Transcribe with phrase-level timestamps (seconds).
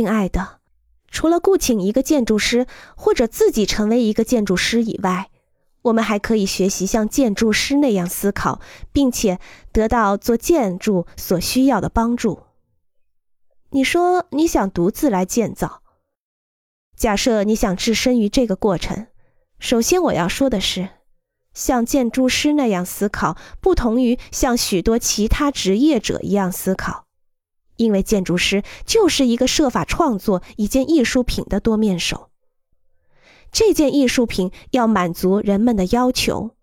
[0.00, 0.60] 亲爱的，
[1.10, 5.28] 除了雇请一个建筑师或者自己成为一个建筑师以外，
[5.82, 9.38] 我们还可以学习像建筑师那样思考，并且
[9.72, 12.44] 得到做建筑所需要的帮助。
[13.72, 15.82] 你说你想独自来建造，
[16.96, 19.08] 假设你想置身于这个过程，
[19.58, 20.88] 首先我要说的是，
[21.52, 27.04] 像建筑师那样思考，不同于像许多其他职业者一样思考，
[27.80, 32.30] 因为建筑师就是一个设法创作一件艺术品的多面手。
[33.50, 36.56] 这件艺术品要满足人们的要求。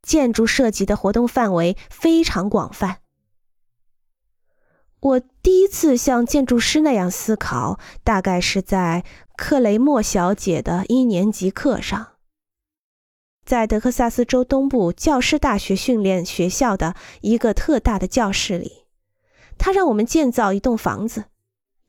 [0.00, 3.00] 建筑涉及的活动范围非常广泛。
[5.00, 9.04] 我第一次像建筑师那样思考，大概是在
[9.36, 12.14] 克雷默小姐的一年级课上，
[13.44, 18.86] 在德克萨斯州东部教师大学训练学校的一个特大的教室里，
[19.58, 21.24] 他让我们建造一栋房子。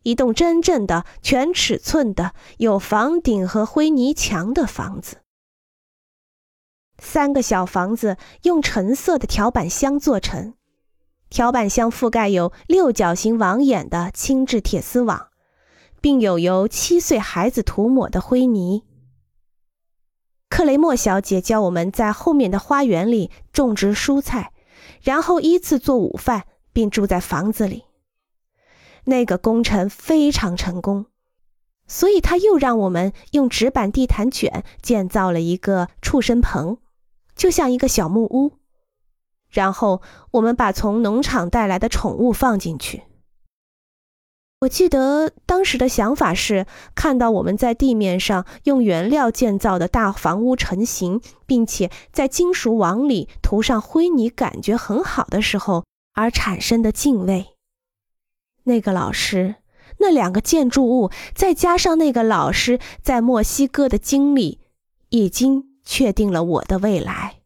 [0.04, 5.18] 一栋真正的全尺寸的有房顶和灰泥墙的房子。
[6.98, 10.54] 三个小房子用橙色的条板箱做成，
[11.30, 15.28] 条板箱覆盖有六角形网眼的轻质铁丝网，
[16.02, 18.84] 并有由七岁孩子涂抹的灰泥。
[20.50, 24.54] 克雷默小姐教我们在后面的花园里种植蔬菜，
[25.02, 26.48] 然后依次做午饭，
[26.80, 27.84] 并住在房子里。
[29.04, 31.08] 那个工程非常成功，
[31.88, 36.78] 所以他又让我们用纸板地毯卷建造了一个畜生棚，
[37.36, 38.54] 就像一个小木屋。
[39.50, 43.04] 然后我们把从农场带来的宠物放进去。
[44.62, 55.84] 我记得当时的想法是，看到我们在地面上用原料建造的大房屋成型，并且在金属网里涂上灰泥，感觉很好的时候
[56.20, 57.56] 而产生的敬畏。
[58.64, 59.56] 那个老师，
[60.00, 64.60] 那两个建筑物，再加上那个老师在墨西哥的经历，
[65.10, 67.39] 已经确定了我的未来。